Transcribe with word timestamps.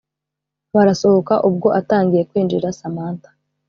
barasohoka 0.73 1.33
ubwo 1.47 1.67
atangiye 1.79 2.23
kwinjira 2.29 2.75
samantha 2.79 3.29